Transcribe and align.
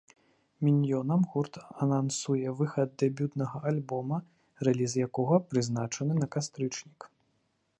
Міньёнам 0.67 1.21
гурт 1.33 1.59
анансуе 1.85 2.49
выхад 2.61 2.89
дэбютнага 3.03 3.61
альбома, 3.73 4.17
рэліз 4.69 4.97
якога 5.07 5.35
прызначаны 5.51 6.13
на 6.23 6.27
кастрычнік. 6.39 6.99